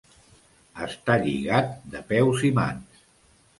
Estar 0.85 1.17
lligat 1.27 1.71
de 1.93 2.03
peus 2.15 2.49
i 2.53 2.53
mans. 2.59 3.07